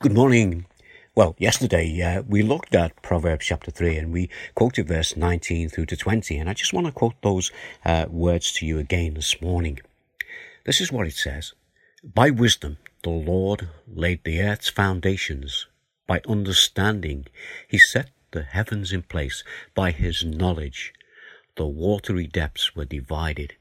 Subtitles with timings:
[0.00, 0.66] Good morning.
[1.16, 5.86] Well, yesterday uh, we looked at Proverbs chapter 3 and we quoted verse 19 through
[5.86, 7.50] to 20, and I just want to quote those
[7.84, 9.80] uh, words to you again this morning.
[10.64, 11.52] This is what it says
[12.04, 15.66] By wisdom the Lord laid the earth's foundations,
[16.06, 17.26] by understanding
[17.66, 19.42] he set the heavens in place,
[19.74, 20.92] by his knowledge
[21.56, 23.56] the watery depths were divided,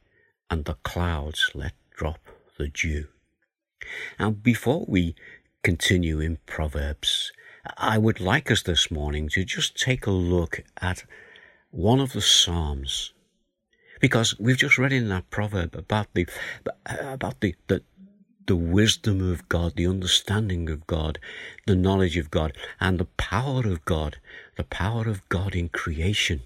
[0.52, 2.20] and the clouds let drop
[2.60, 3.08] the dew.
[4.20, 5.16] And before we
[5.64, 7.32] continue in Proverbs,
[7.78, 11.04] I would like us this morning to just take a look at
[11.72, 13.14] one of the Psalms.
[14.00, 16.28] Because we've just read in that proverb about the
[16.86, 17.82] about the, the
[18.46, 21.20] the wisdom of God, the understanding of God,
[21.66, 24.18] the knowledge of God, and the power of God,
[24.56, 26.44] the power of God in creation.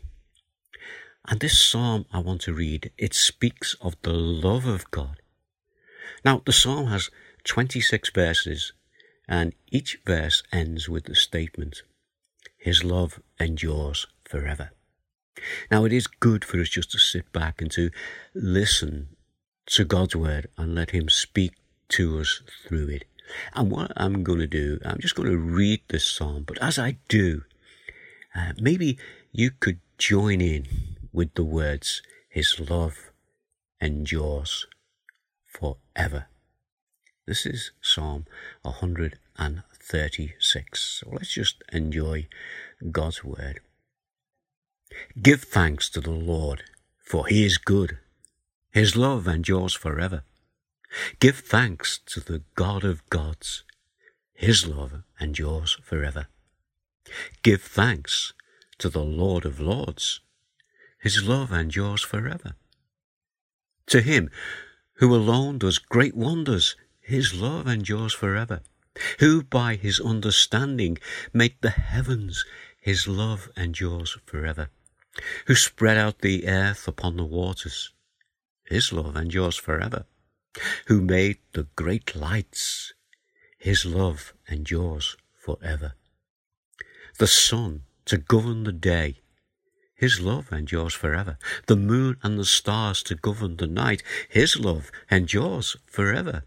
[1.28, 5.18] And this psalm I want to read, it speaks of the love of God.
[6.26, 7.12] Now, the psalm has
[7.44, 8.74] 26 verses
[9.32, 11.84] and each verse ends with the statement,
[12.58, 14.72] His love endures forever.
[15.72, 17.92] Now, it is good for us just to sit back and to
[18.36, 19.16] listen
[19.68, 21.54] to God's word and let Him speak
[21.90, 23.06] to us through it.
[23.54, 26.78] And what I'm going to do, I'm just going to read this psalm, but as
[26.78, 27.44] I do,
[28.36, 28.98] uh, maybe
[29.32, 30.68] you could join in
[31.14, 33.12] with the words, His love
[33.80, 34.68] endures
[35.48, 36.28] forever.
[37.32, 38.26] This is Psalm
[38.64, 40.82] 136.
[40.82, 42.28] So let's just enjoy
[42.92, 43.62] God's word.
[45.22, 46.64] Give thanks to the Lord,
[47.00, 48.00] for he is good.
[48.74, 50.24] His love endures forever.
[51.22, 53.64] Give thanks to the God of gods.
[54.34, 56.28] His love endures forever.
[57.44, 58.34] Give thanks
[58.80, 60.20] to the Lord of lords.
[61.00, 62.56] His love endures forever.
[63.86, 64.30] To him
[64.96, 66.76] who alone does great wonders,
[67.12, 68.62] his love endures forever.
[69.20, 70.98] Who by his understanding
[71.34, 72.46] made the heavens,
[72.80, 74.70] his love endures forever.
[75.48, 77.92] Who spread out the earth upon the waters,
[78.64, 80.06] his love endures forever.
[80.88, 82.94] Who made the great lights,
[83.60, 85.96] his love endures forever.
[87.20, 89.20] The sun to govern the day,
[89.96, 91.38] his love endures forever.
[91.68, 96.46] The moon and the stars to govern the night, his love endures forever.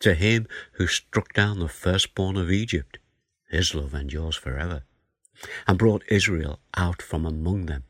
[0.00, 2.98] To him who struck down the firstborn of Egypt,
[3.48, 4.82] his love endures forever,
[5.66, 7.84] and brought Israel out from among them.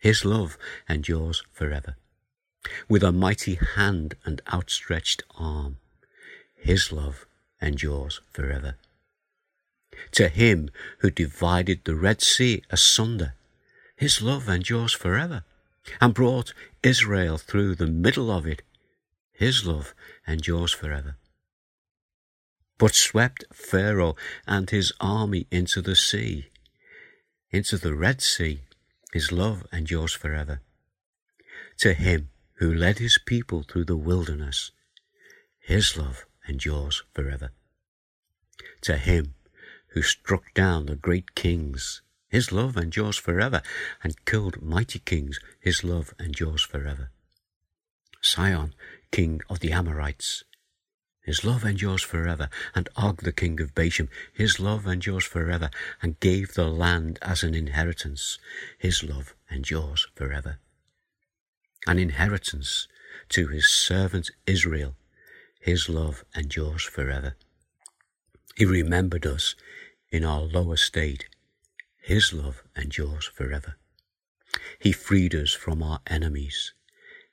[0.00, 0.58] His love
[0.88, 1.96] endures forever.
[2.88, 5.78] With a mighty hand and outstretched arm,
[6.56, 7.26] his love
[7.62, 8.76] endures forever.
[10.12, 13.34] To him who divided the Red Sea asunder,
[13.96, 15.44] his love endures forever,
[16.00, 18.62] and brought Israel through the middle of it,
[19.32, 19.94] his love
[20.26, 21.16] endures forever
[22.80, 26.48] but swept Pharaoh and his army into the sea,
[27.50, 28.62] into the Red Sea.
[29.12, 30.62] His love endures forever.
[31.80, 34.70] To him who led his people through the wilderness,
[35.58, 37.50] his love endures forever.
[38.82, 39.34] To him
[39.88, 43.60] who struck down the great kings, his love endures forever,
[44.02, 47.10] and killed mighty kings, his love endures forever.
[48.22, 48.72] Sihon,
[49.10, 50.44] king of the Amorites,
[51.30, 52.48] his love endures forever.
[52.74, 55.70] And Og, the king of Bashan, his love endures forever,
[56.02, 58.40] and gave the land as an inheritance.
[58.76, 60.58] His love endures forever.
[61.86, 62.88] An inheritance
[63.28, 64.96] to his servant Israel.
[65.60, 67.36] His love endures forever.
[68.56, 69.54] He remembered us
[70.10, 71.26] in our low estate.
[72.02, 73.76] His love endures forever.
[74.80, 76.72] He freed us from our enemies.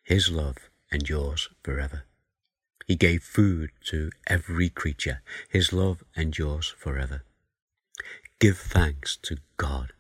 [0.04, 2.04] His love endures forever.
[2.88, 5.22] He gave food to every creature.
[5.50, 7.24] His love endures forever.
[8.40, 9.92] Give thanks to God,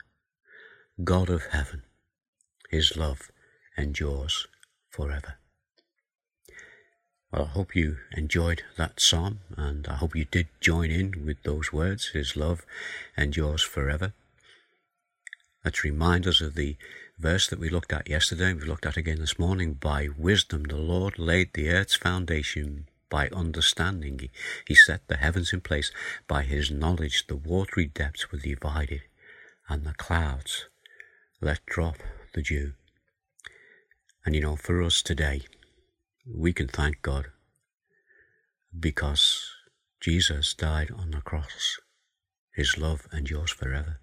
[1.03, 1.84] God of heaven.
[2.70, 3.30] His love
[3.78, 4.48] endures
[4.90, 5.36] forever.
[7.30, 11.44] Well, I hope you enjoyed that psalm and I hope you did join in with
[11.44, 12.12] those words.
[12.14, 12.66] His love
[13.18, 14.13] endures forever.
[15.68, 16.78] Let's remind us of the
[17.19, 19.74] verse that we looked at yesterday, and we looked at again this morning.
[19.74, 22.88] By wisdom the Lord laid the earth's foundation.
[23.10, 24.31] By understanding he,
[24.66, 25.92] he set the heavens in place.
[26.25, 29.02] By his knowledge the watery depths were divided,
[29.68, 30.69] and the clouds
[31.42, 31.98] let drop
[32.34, 32.72] the dew.
[34.25, 35.42] And you know, for us today,
[36.25, 37.25] we can thank God
[38.80, 39.52] because
[40.00, 41.78] Jesus died on the cross.
[42.56, 44.00] His love endures forever.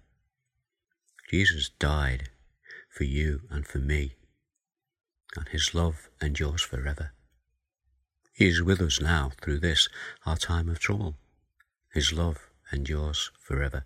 [1.29, 2.29] Jesus died
[2.89, 4.15] for you and for me,
[5.35, 7.11] and his love endures forever.
[8.35, 9.87] He is with us now through this,
[10.25, 11.15] our time of trouble.
[11.93, 13.85] His love endures forever.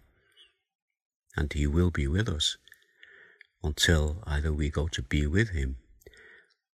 [1.35, 2.57] And He will be with us
[3.63, 5.77] until either we go to be with Him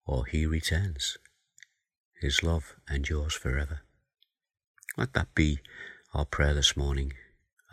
[0.06, 1.18] or He returns.
[2.22, 3.82] His love endures forever.
[4.96, 5.60] Let that be
[6.14, 7.12] our prayer this morning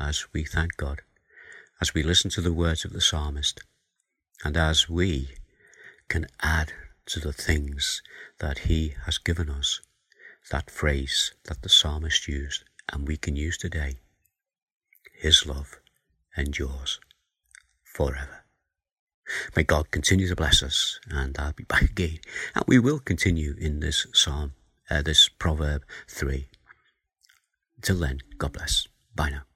[0.01, 1.03] as we thank God,
[1.83, 3.61] as we listen to the words of the psalmist,
[4.45, 5.31] and as we
[6.09, 6.73] can add
[7.05, 8.01] to the things
[8.39, 9.81] that He has given us
[10.53, 12.63] that phrase that the psalmist used
[12.93, 13.97] and we can use today.
[15.21, 15.81] His love
[16.37, 17.01] endures
[17.83, 18.45] forever.
[19.57, 22.21] May God continue to bless us, and I'll be back again,
[22.55, 24.53] and we will continue in this psalm,
[24.89, 26.47] uh, this proverb three.
[27.81, 28.87] Till then, God bless.
[29.17, 29.52] Bye now.